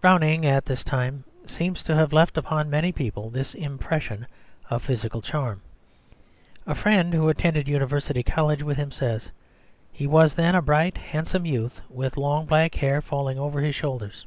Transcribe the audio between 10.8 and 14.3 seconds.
handsome youth with long black hair falling over his shoulders."